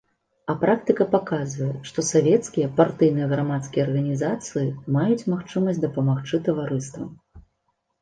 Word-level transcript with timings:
А 0.51 0.53
практыка 0.61 1.05
паказвае, 1.15 1.67
што 1.89 1.99
савецкія, 2.07 2.71
партыйныя, 2.81 3.27
грамадскія 3.35 3.87
арганізацыі 3.91 4.67
маюць 4.99 5.23
магчымасць 5.37 5.83
дапамагчы 5.89 6.45
таварыствам. 6.51 7.19